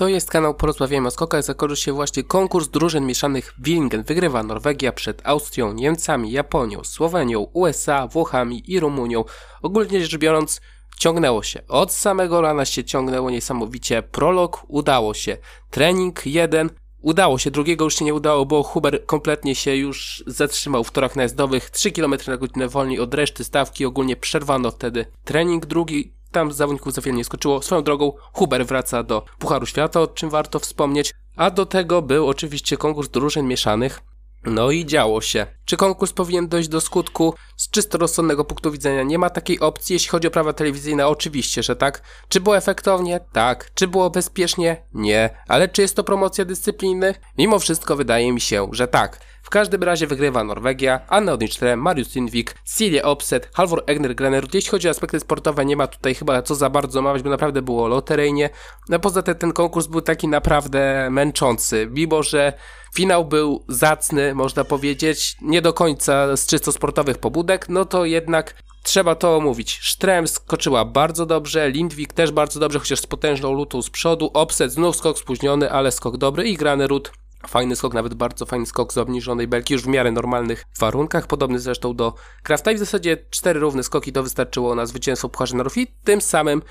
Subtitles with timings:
[0.00, 1.42] To jest kanał Porozmawiajmy o skokach.
[1.42, 4.02] Zakończył się właśnie konkurs drużyn mieszanych Willingen.
[4.02, 9.24] Wygrywa Norwegia przed Austrią, Niemcami, Japonią, Słowenią, USA, Włochami i Rumunią.
[9.62, 10.60] Ogólnie rzecz biorąc,
[10.98, 11.62] ciągnęło się.
[11.68, 14.02] Od samego rana się ciągnęło niesamowicie.
[14.02, 15.36] Prolog udało się.
[15.70, 16.70] Trening jeden
[17.02, 21.16] Udało się, drugiego już się nie udało, bo Huber kompletnie się już zatrzymał w torach
[21.16, 26.52] najazdowych, 3 km na godzinę wolniej od reszty stawki, ogólnie przerwano wtedy trening drugi, tam
[26.52, 27.62] zawodników za wiele nie skoczyło.
[27.62, 32.28] Swoją drogą Huber wraca do Pucharu Świata, o czym warto wspomnieć, a do tego był
[32.28, 34.00] oczywiście konkurs drużyn mieszanych,
[34.44, 35.46] no i działo się.
[35.64, 37.34] Czy konkurs powinien dojść do skutku?
[37.56, 41.62] Z czysto rozsądnego punktu widzenia nie ma takiej opcji, jeśli chodzi o prawa telewizyjne, oczywiście,
[41.62, 42.02] że tak.
[42.28, 43.20] Czy było efektownie?
[43.32, 43.70] Tak.
[43.74, 44.86] Czy było bezpiecznie?
[44.94, 45.30] Nie.
[45.48, 47.14] Ale czy jest to promocja dyscypliny?
[47.38, 49.20] Mimo wszystko wydaje mi się, że tak.
[49.42, 54.54] W każdym razie wygrywa Norwegia, Anna Odinczle, Marius Lindvik, Silje Opset, Halvor Egner Granerud.
[54.54, 57.62] Jeśli chodzi o aspekty sportowe, nie ma tutaj chyba co za bardzo mawiać, bo naprawdę
[57.62, 58.50] było loteryjnie.
[58.88, 62.52] No poza tym ten konkurs był taki naprawdę męczący, mimo że
[62.94, 68.54] finał był zacny, można powiedzieć, nie do końca z czysto sportowych pobudek, no to jednak
[68.82, 69.78] Trzeba to omówić.
[69.82, 74.30] Sztrem skoczyła bardzo dobrze, Lindwik też bardzo dobrze, chociaż z potężną lutą z przodu.
[74.34, 77.12] Opset znów skok spóźniony, ale skok dobry i Granerud
[77.46, 81.58] Fajny skok, nawet bardzo fajny skok z obniżonej belki, już w miarę normalnych warunkach, podobny
[81.58, 85.78] zresztą do Krafta i w zasadzie cztery równe skoki to wystarczyło na zwycięstwo Pucharze Narodów
[85.78, 86.62] i tym samym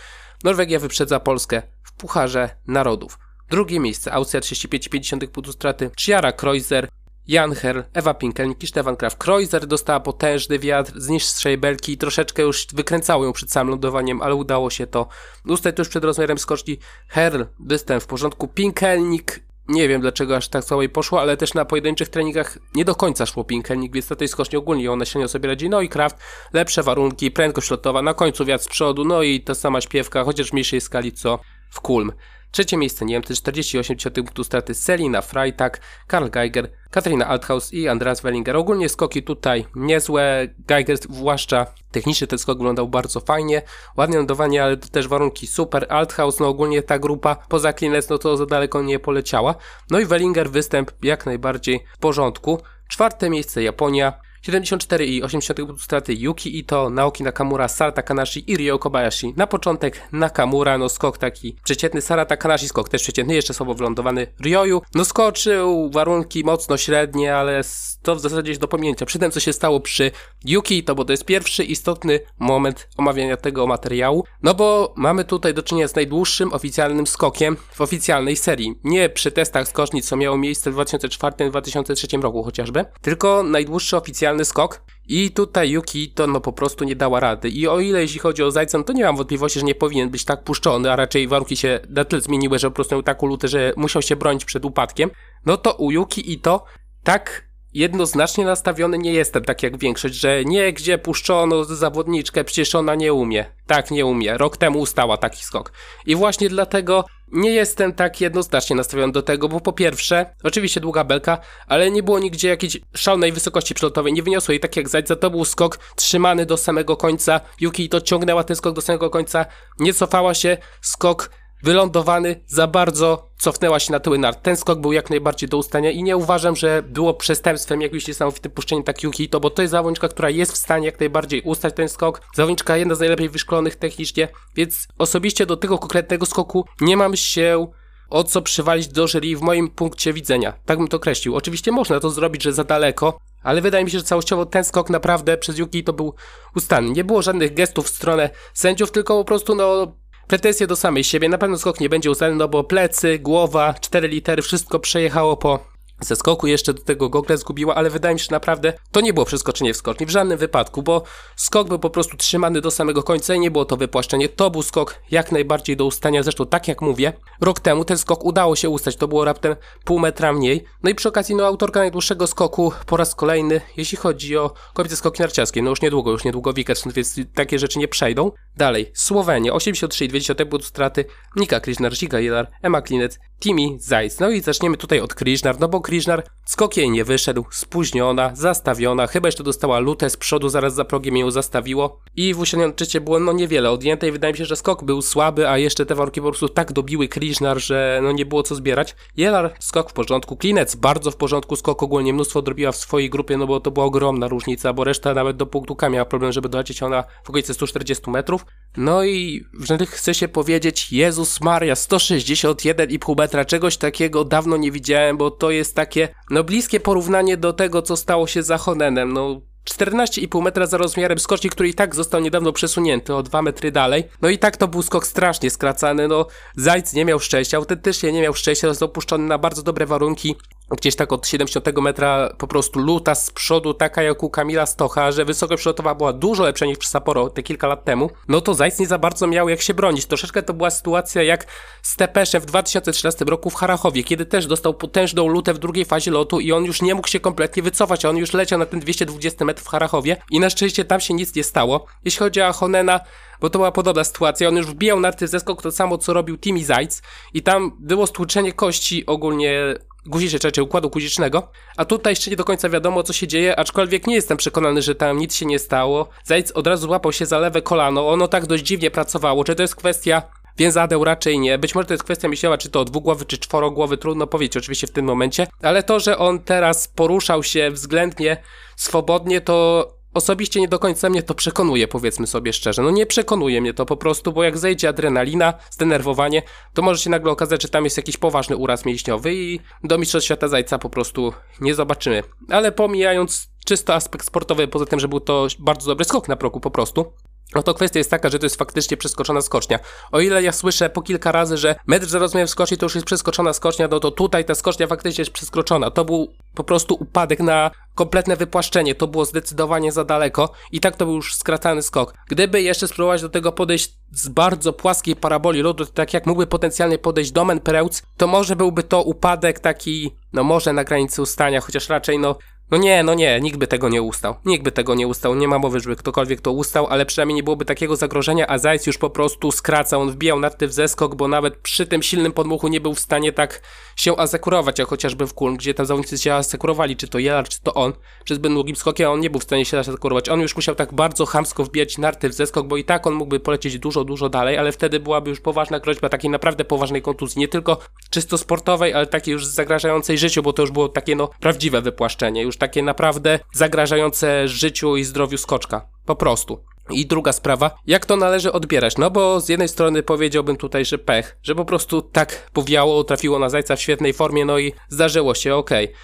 [0.44, 3.20] Norwegia wyprzedza Polskę w Pucharze Narodów.
[3.50, 6.88] Drugie miejsce, Austria 35,5 punktu straty, Chiara Kreuzer,
[7.28, 9.18] Jan Herl, Ewa Pinkelnik i Stefan Kraft.
[9.18, 14.22] Kreuzer dostała potężny wiatr z niższej belki i troszeczkę już wykręcało ją przed samym lądowaniem,
[14.22, 15.08] ale udało się to
[15.46, 16.78] ustać tuż przed rozmiarem skoczni.
[17.08, 18.48] Herl, występ w porządku.
[18.48, 22.96] Pinkelnik nie wiem dlaczego aż tak słabo poszło, ale też na pojedynczych treningach nie do
[22.96, 25.70] końca szło Pinkelnik, więc na tej skoczni ogólnie ona średnio sobie radzi.
[25.70, 26.18] No i Kraft,
[26.54, 30.50] lepsze warunki, prędkość lotowa, na końcu wiatr z przodu, no i ta sama śpiewka, chociaż
[30.50, 32.12] w mniejszej skali co w Kulm.
[32.52, 38.58] Trzecie miejsce Niemcy, 48 punktów straty Selina Freitag, Karl Geiger, Katarina Althaus i Andreas Wellinger.
[38.58, 40.48] Ogólnie skoki tutaj niezłe.
[40.68, 43.62] Geiger zwłaszcza technicznie ten skok wyglądał bardzo fajnie.
[43.98, 45.86] Ładnie lądowanie, ale też warunki super.
[45.90, 49.56] Althaus, no ogólnie ta grupa poza Klinec, no to za daleko nie poleciała.
[49.90, 52.62] No i Wellinger występ jak najbardziej w porządku.
[52.88, 58.80] Czwarte miejsce Japonia, 74 i 80 straty Yuki Ito, Naoki Nakamura, Sara Takanashi i Ryo
[58.80, 59.34] Kobayashi.
[59.38, 64.28] Na początek Nakamura, no skok taki przeciętny, Sara Takanashi skok też przeciętny, jeszcze słabo wylądowany
[64.40, 64.82] Ryoyu.
[64.96, 67.62] No skoczył, warunki mocno średnie, ale
[68.02, 69.06] to w zasadzie jest do pominięcia.
[69.06, 70.12] Przy tym co się stało przy
[70.46, 75.54] Yuki Ito, bo to jest pierwszy istotny moment omawiania tego materiału, no bo mamy tutaj
[75.54, 78.80] do czynienia z najdłuższym oficjalnym skokiem w oficjalnej serii.
[78.84, 84.82] Nie przy testach skoczni, co miało miejsce w 2004-2003 roku chociażby, tylko najdłuższy oficjalny skok.
[85.08, 87.50] I tutaj Yuki to no po prostu nie dała rady.
[87.50, 90.10] I o ile jeśli chodzi o Zajca, no to nie mam wątpliwości, że nie powinien
[90.10, 93.28] być tak puszczony, a raczej warunki się na tyle zmieniły, że po prostu miał taką
[93.28, 95.10] lutę, że musiał się bronić przed upadkiem.
[95.46, 96.66] No to u Yuki i to
[97.04, 102.96] tak jednoznacznie nastawiony nie jestem, tak jak większość, że nie gdzie puszczono zawodniczkę, przecież ona
[102.96, 103.46] nie umie.
[103.68, 104.38] Tak, nie umie.
[104.38, 105.72] Rok temu ustała taki skok.
[106.06, 111.04] I właśnie dlatego nie jestem tak jednoznacznie nastawiony do tego, bo po pierwsze, oczywiście długa
[111.04, 115.16] belka, ale nie było nigdzie jakiejś szalonej wysokości przelotowej, nie wyniosło jej tak jak Zajdza,
[115.16, 119.46] to był skok trzymany do samego końca, Yuki to ciągnęła ten skok do samego końca,
[119.80, 121.30] nie cofała się, skok
[121.64, 124.42] wylądowany, za bardzo cofnęła się na tyły nart.
[124.42, 128.52] Ten skok był jak najbardziej do ustania i nie uważam, że było przestępstwem jakimś niesamowitym
[128.52, 131.76] puszczeniem tak Yuki to, bo to jest zawodniczka, która jest w stanie jak najbardziej ustać
[131.76, 132.22] ten skok.
[132.36, 137.68] Zawodniczka jedna z najlepiej wyszkolonych technicznie, więc osobiście do tego konkretnego skoku nie mam się
[138.10, 140.54] o co przywalić do jury w moim punkcie widzenia.
[140.66, 141.36] Tak bym to określił.
[141.36, 144.90] Oczywiście można to zrobić, że za daleko, ale wydaje mi się, że całościowo ten skok
[144.90, 146.14] naprawdę przez Yuki to był
[146.56, 146.92] ustalny.
[146.92, 149.96] Nie było żadnych gestów w stronę sędziów, tylko po prostu no
[150.30, 151.30] pretensje do samej siebie.
[151.30, 155.79] Na pewno skok nie będzie ustalny, no bo plecy, głowa, cztery litery, wszystko przejechało po
[156.02, 159.14] ze skoku jeszcze do tego gogle zgubiła, ale wydaje mi się, że naprawdę to nie
[159.14, 161.04] było przeskoczenie w skoczni w żadnym wypadku, bo
[161.36, 164.30] skok był po prostu trzymany do samego końca i nie było to wypłaszczenie.
[164.30, 166.24] To był skok jak najbardziej do ustania.
[166.24, 170.00] Zresztą, tak jak mówię, rok temu ten skok udało się ustać, to było raptem pół
[170.00, 170.64] metra mniej.
[170.84, 174.96] No i przy okazji, no, autorka najdłuższego skoku po raz kolejny, jeśli chodzi o kobiety
[174.96, 178.32] skoki narciarskie, no już niedługo, już niedługo wiket, więc takie rzeczy nie przejdą.
[178.58, 184.20] Dalej, Słowenia, 83,2 punktów straty, Nika Krishnar, Ziga Jelar, Emma Klinec, Timi Zajc.
[184.20, 189.08] No i zaczniemy tutaj od Krishnar, no bo Krishnar skok jej nie wyszedł, spóźniona, zastawiona,
[189.08, 193.02] chyba jeszcze dostała lutę z przodu, zaraz za progiem ją zastawiło i w uśrednim czycie
[193.02, 195.96] było no niewiele odjęte i wydaje mi się, że skok był słaby, a jeszcze te
[195.96, 198.96] warunki po prostu tak dobiły Krishnar, że no nie było co zbierać.
[199.18, 203.38] Jelar skok w porządku, Klinec bardzo w porządku, skok ogólnie mnóstwo odrobiła w swojej grupie,
[203.38, 206.50] no bo to była ogromna różnica, bo reszta nawet do punktu K miała problem, żeby
[206.50, 208.46] dolecieć ona w okolicy 140 metrów.
[208.78, 209.46] No i
[209.88, 215.76] chcę się powiedzieć, Jezus Maria, 161,5 metra, czegoś takiego dawno nie widziałem, bo to jest
[215.76, 220.78] takie, no bliskie porównanie do tego, co stało się za Honenem, no 14,5 metra za
[220.78, 224.04] rozmiarem skoczni, który i tak został niedawno przesunięty o 2 metry dalej.
[224.22, 228.22] No i tak to był skok strasznie skracany, no Zajc nie miał szczęścia, autentycznie nie
[228.22, 230.36] miał szczęścia, został opuszczony na bardzo dobre warunki
[230.76, 235.12] gdzieś tak od 70 metra po prostu luta z przodu, taka jak u Kamila Stocha,
[235.12, 238.54] że wysokość przelotowa była dużo lepsza niż przy Sapporo te kilka lat temu, no to
[238.54, 240.06] Zajc nie za bardzo miał jak się bronić.
[240.06, 241.46] Troszeczkę to była sytuacja jak
[241.82, 246.12] z Tepeszem w 2013 roku w Harachowie, kiedy też dostał potężną lutę w drugiej fazie
[246.12, 249.46] lotu i on już nie mógł się kompletnie wycofać, on już leciał na ten 220
[249.46, 251.86] metrów w Harachowie i na szczęście tam się nic nie stało.
[252.06, 253.00] Jeśli chodzi o Honena,
[253.42, 254.48] bo to była podobna sytuacja.
[254.48, 257.02] On już wbijał na ten zeskok to samo, co robił Timmy Zajc
[257.34, 262.44] i tam było stłuczenie kości ogólnie guziczej trzeciej układu guzicznego, a tutaj jeszcze nie do
[262.44, 266.10] końca wiadomo co się dzieje, aczkolwiek nie jestem przekonany, że tam nic się nie stało.
[266.24, 269.62] Zajc od razu złapał się za lewe kolano, ono tak dość dziwnie pracowało, czy to
[269.62, 270.22] jest kwestia
[270.60, 271.58] Więzadeł raczej nie.
[271.58, 274.92] Być może to jest kwestia myślała, czy to dwugłowy, czy czworogłowy, trudno powiedzieć oczywiście w
[274.92, 275.48] tym momencie.
[275.62, 278.38] Ale to, że on teraz poruszał się względnie
[278.76, 282.82] swobodnie, to osobiście nie do końca mnie to przekonuje, powiedzmy sobie szczerze.
[282.82, 287.10] No nie przekonuje mnie to po prostu, bo jak zejdzie adrenalina, zdenerwowanie, to może się
[287.10, 290.90] nagle okazać, że tam jest jakiś poważny uraz mięśniowy i do Mistrzostw Świata Zajca po
[290.90, 292.24] prostu nie zobaczymy.
[292.50, 296.60] Ale pomijając czysto aspekt sportowy, poza tym, że był to bardzo dobry skok na progu
[296.60, 297.14] po prostu,
[297.56, 299.80] no to kwestia jest taka, że to jest faktycznie przeskoczona skocznia.
[300.12, 303.08] O ile ja słyszę po kilka razy, że metr za rozmiar skoczni to już jest
[303.08, 305.92] przeskoczona skocznia, no to tutaj ta skocznia faktycznie jest przeskoczona.
[305.92, 308.96] To był po prostu upadek na kompletne wypłaszczenie.
[308.96, 312.14] To było zdecydowanie za daleko i tak to był już skracany skok.
[312.28, 316.98] Gdyby jeszcze spróbować do tego podejść z bardzo płaskiej paraboli lodu, tak jak mógłby potencjalnie
[316.98, 321.90] podejść Domen Preutz, to może byłby to upadek taki, no może na granicy ustania, chociaż
[321.90, 322.36] raczej no
[322.72, 324.36] no nie, no nie, nikt by tego nie ustał.
[324.46, 325.36] Nikt by tego nie ustał.
[325.36, 328.88] Nie ma mowy, żeby ktokolwiek to ustał, ale przynajmniej nie byłoby takiego zagrożenia, a Zajc
[328.88, 329.98] już po prostu skraca.
[329.98, 333.34] On wbijał nad w zeskok, bo nawet przy tym silnym podmuchu nie był w stanie
[333.34, 333.62] tak
[333.96, 337.62] się asekurować, jak chociażby w Kulm, gdzie tam zawodnicy się asekurowali, czy to Jelar, czy
[337.62, 337.94] to on.
[338.24, 340.30] Przez zbyt długim skokiem on nie był w stanie się asekurować.
[340.30, 343.40] On już musiał tak bardzo chamsko wbijać narty w zeskok, bo i tak on mógłby
[343.40, 347.40] polecieć dużo, dużo dalej, ale wtedy byłaby już poważna groźba takiej naprawdę poważnej kontuzji.
[347.40, 347.78] Nie tylko
[348.10, 352.44] czysto sportowej, ale takiej już zagrażającej życiu, bo to już było takie no prawdziwe wypłaszczenie.
[352.44, 355.88] Już takie naprawdę zagrażające życiu i zdrowiu skoczka.
[356.06, 356.64] Po prostu.
[356.92, 358.98] I druga sprawa, jak to należy odbierać?
[358.98, 363.40] No bo z jednej strony powiedziałbym tutaj, że pech, że po prostu tak powiało, trafiło
[363.40, 365.86] na zajca w świetnej formie, no i zdarzyło się, okej.
[365.86, 365.98] Okay.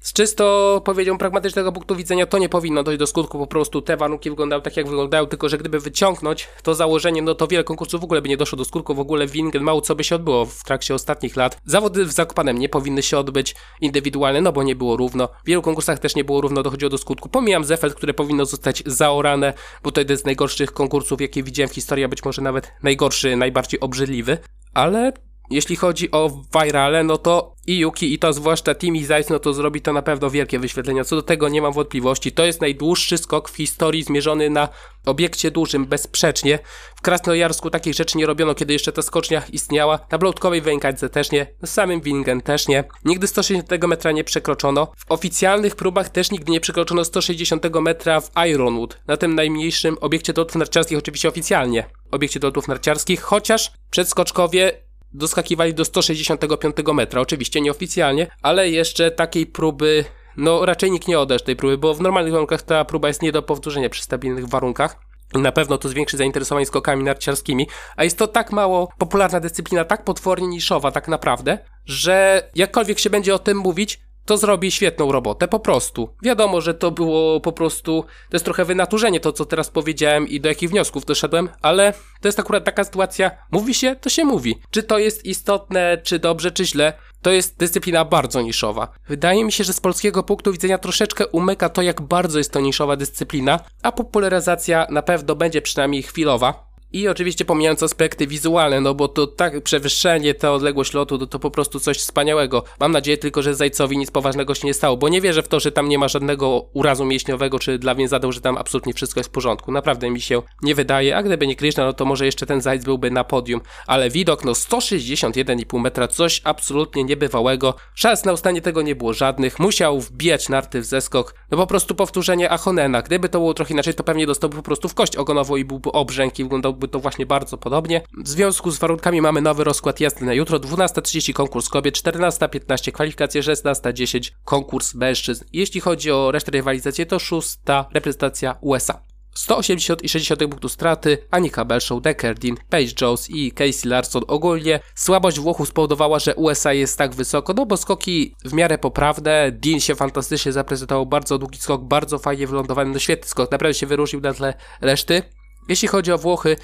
[0.00, 3.96] Z czysto, powiedział, pragmatycznego punktu widzenia to nie powinno dojść do skutku, po prostu te
[3.96, 8.00] warunki wyglądały tak jak wyglądają, tylko że gdyby wyciągnąć to założenie, no to wiele konkursów
[8.00, 10.46] w ogóle by nie doszło do skutku, w ogóle Wingen mało co by się odbyło
[10.46, 11.58] w trakcie ostatnich lat.
[11.64, 15.28] Zawody w Zakopanem nie powinny się odbyć indywidualne, no bo nie było równo.
[15.44, 17.28] W wielu konkursach też nie było równo, dochodziło do skutku.
[17.28, 21.74] Pomijam Zefeld, które powinno zostać zaorane, bo to jeden z najgorszych konkursów, jakie widziałem w
[21.74, 24.38] historii, a być może nawet najgorszy, najbardziej obrzydliwy.
[24.74, 25.12] Ale
[25.50, 29.52] jeśli chodzi o virale, no to i Yuki, i to zwłaszcza Timmy Zajc, no to
[29.52, 31.04] zrobi to na pewno wielkie wyświetlenia.
[31.04, 32.32] Co do tego nie mam wątpliwości.
[32.32, 34.68] To jest najdłuższy skok w historii zmierzony na
[35.06, 36.58] obiekcie dużym, bezsprzecznie.
[36.96, 39.98] W Krasnojarsku takich rzeczy nie robiono, kiedy jeszcze ta skocznia istniała.
[40.10, 41.46] Na Bloutkowej Wękadze też nie.
[41.62, 42.84] Na samym Wingen też nie.
[43.04, 44.92] Nigdy 160 metra nie przekroczono.
[44.96, 48.98] W oficjalnych próbach też nigdy nie przekroczono 160 metra w Ironwood.
[49.06, 51.90] Na tym najmniejszym obiekcie lotów narciarskich, oczywiście oficjalnie.
[52.10, 60.04] Obiekcie lotów narciarskich, chociaż przedskoczkowie doskakiwali do 165 metra, oczywiście nieoficjalnie, ale jeszcze takiej próby,
[60.36, 63.32] no raczej nikt nie odesz tej próby, bo w normalnych warunkach ta próba jest nie
[63.32, 64.96] do powtórzenia przy stabilnych warunkach.
[65.34, 70.04] Na pewno to zwiększy zainteresowanie skokami narciarskimi, a jest to tak mało popularna dyscyplina, tak
[70.04, 75.48] potwornie niszowa tak naprawdę, że jakkolwiek się będzie o tym mówić, to zrobi świetną robotę,
[75.48, 76.08] po prostu.
[76.22, 80.40] Wiadomo, że to było po prostu, to jest trochę wynaturzenie to, co teraz powiedziałem i
[80.40, 84.58] do jakich wniosków doszedłem, ale to jest akurat taka sytuacja, mówi się, to się mówi.
[84.70, 86.92] Czy to jest istotne, czy dobrze, czy źle,
[87.22, 88.88] to jest dyscyplina bardzo niszowa.
[89.08, 92.60] Wydaje mi się, że z polskiego punktu widzenia troszeczkę umyka to, jak bardzo jest to
[92.60, 98.94] niszowa dyscyplina, a popularyzacja na pewno będzie przynajmniej chwilowa, i oczywiście pomijając aspekty wizualne, no
[98.94, 102.64] bo to tak przewyższenie, ta odległość lotu, to, to po prostu coś wspaniałego.
[102.80, 105.60] Mam nadzieję tylko, że Zajcowi nic poważnego się nie stało, bo nie wierzę w to,
[105.60, 109.30] że tam nie ma żadnego urazu mięśniowego, czy dla więzadeł, że tam absolutnie wszystko jest
[109.30, 109.72] w porządku.
[109.72, 112.84] Naprawdę mi się nie wydaje, a gdyby nie Krishna, no to może jeszcze ten Zajc
[112.84, 117.74] byłby na podium, ale widok, no 161,5 metra, coś absolutnie niebywałego.
[117.94, 121.94] Szans na ustanie tego nie było żadnych, musiał wbijać narty w zeskok, no po prostu
[121.94, 123.02] powtórzenie Achonena.
[123.02, 125.92] Gdyby to było trochę inaczej, to pewnie dostałby po prostu w kość ogonową i byłby
[125.92, 128.02] obrzęk i wyglądał byłoby to właśnie bardzo podobnie.
[128.24, 130.58] W związku z warunkami mamy nowy rozkład jazdy na jutro.
[130.58, 135.44] 12.30 konkurs kobiet, 14.15 kwalifikacje, 16.10 konkurs mężczyzn.
[135.52, 139.08] Jeśli chodzi o resztę rywalizacji, to szósta reprezentacja USA.
[139.36, 144.80] 180,6 punktu straty, Anika Belshaw, Deckerdin, Paige Jones i Casey Larson ogólnie.
[144.94, 149.80] Słabość Włochów spowodowała, że USA jest tak wysoko, no bo skoki w miarę poprawne, Dean
[149.80, 154.20] się fantastycznie zaprezentował, bardzo długi skok, bardzo fajnie wylądowany, no świetny skok, naprawdę się wyróżnił
[154.20, 155.22] na tle reszty.
[155.68, 156.56] Jeśli chodzi o Włochy,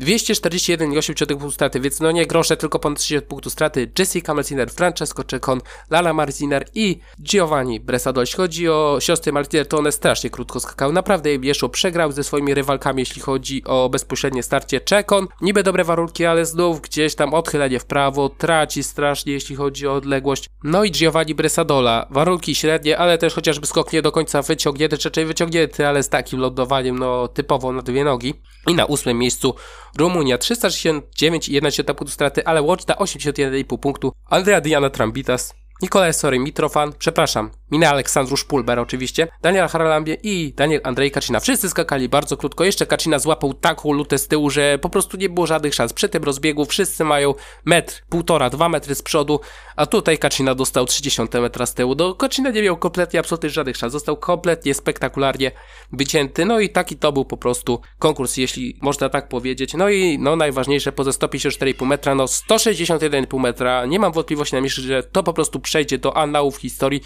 [0.00, 3.92] 241,8 punktów straty, więc no nie grosze, tylko ponad 30 punktów straty.
[3.98, 8.20] Jessica Malziner, Francesco Cecon, Lala Marziner i Giovanni Bresado.
[8.20, 10.92] Jeśli chodzi o siostry Martiner, to one strasznie krótko skakały.
[10.92, 14.80] Naprawdę jeszcze przegrał ze swoimi rywalkami, jeśli chodzi o bezpośrednie starcie.
[14.80, 19.86] Cecon, niby dobre warunki, ale znów gdzieś tam odchylenie w prawo, traci strasznie, jeśli chodzi
[19.86, 20.50] o odległość.
[20.64, 25.26] No i Giovanni Bresadola, warunki średnie, ale też chociażby skok nie do końca wyciągnięty, czy
[25.26, 28.34] wyciągnięty, ale z takim lądowaniem, no typowo na dwie nogi.
[28.66, 29.54] I na ósmym miejscu
[29.98, 34.12] Rumunia 369,1 punktu straty, ale łączna 81,5 punktu.
[34.30, 40.80] Andrea Diana Trambitas Nikolaj Sory Mitrofan, przepraszam, Mina Aleksandrusz Pulber oczywiście, Daniel Haralambie i Daniel
[40.84, 41.40] Andrzej Kaczyna.
[41.40, 45.28] Wszyscy skakali bardzo krótko, jeszcze Kaczyna złapał taką lutę z tyłu, że po prostu nie
[45.28, 45.92] było żadnych szans.
[45.92, 47.34] Przy tym rozbiegu wszyscy mają
[47.64, 49.40] metr, półtora, dwa metry z przodu,
[49.76, 51.94] a tutaj Kaczyna dostał 30 metra z tyłu.
[51.94, 53.92] Do Kaczyna nie miał kompletnie, absolutnie żadnych szans.
[53.92, 55.50] Został kompletnie, spektakularnie
[55.92, 59.74] wycięty, no i taki to był po prostu konkurs, jeśli można tak powiedzieć.
[59.74, 64.84] No i no najważniejsze, poza 154,5 metra, no 161,5 metra, nie mam wątpliwości na myśli,
[64.84, 67.00] że to po prostu przejdzie do annałów historii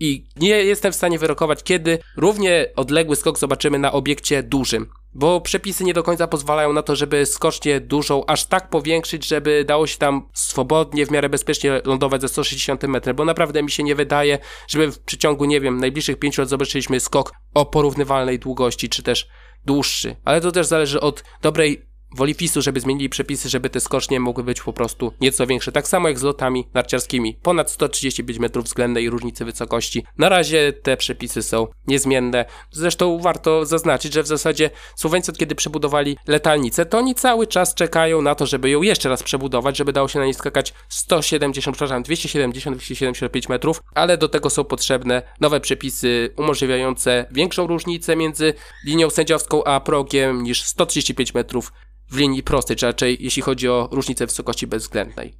[0.00, 4.90] i nie jestem w stanie wyrokować, kiedy równie odległy skok zobaczymy na obiekcie dużym.
[5.14, 9.64] Bo przepisy nie do końca pozwalają na to, żeby skocznie dużą aż tak powiększyć, żeby
[9.64, 13.82] dało się tam swobodnie, w miarę bezpiecznie lądować ze 160 metrów, bo naprawdę mi się
[13.82, 14.38] nie wydaje,
[14.68, 19.28] żeby w przeciągu, nie wiem, najbliższych 5 lat zobaczyliśmy skok o porównywalnej długości, czy też
[19.64, 20.16] dłuższy.
[20.24, 24.44] Ale to też zależy od dobrej woli PiSu, żeby zmienili przepisy, żeby te skocznie mogły
[24.44, 25.72] być po prostu nieco większe.
[25.72, 27.38] Tak samo jak z lotami narciarskimi.
[27.42, 30.04] Ponad 135 metrów względnej różnicy wysokości.
[30.18, 32.44] Na razie te przepisy są niezmienne.
[32.70, 38.22] Zresztą warto zaznaczyć, że w zasadzie Słoweńcy kiedy przebudowali letalnicę, to oni cały czas czekają
[38.22, 42.02] na to, żeby ją jeszcze raz przebudować, żeby dało się na niej skakać 170, przepraszam,
[42.02, 48.54] 270-275 metrów, ale do tego są potrzebne nowe przepisy umożliwiające większą różnicę między
[48.86, 51.72] linią sędziowską a progiem niż 135 metrów
[52.10, 55.34] w linii prostej, czy raczej jeśli chodzi o różnicę wysokości bezwzględnej.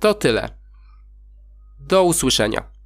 [0.00, 0.58] To tyle.
[1.78, 2.77] Do usłyszenia.